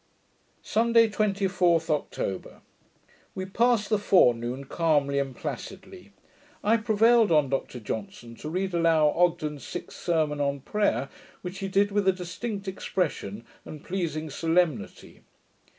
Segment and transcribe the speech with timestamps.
[0.63, 2.61] Sunday, 24th October
[3.35, 6.11] We passed the forenoon calmly and placidly.
[6.63, 11.07] I prevailed on Dr Johnson to read aloud Ogden's sixth sermon on prayer,
[11.43, 15.21] which he did with a distinct expression, and pleasing solemnity.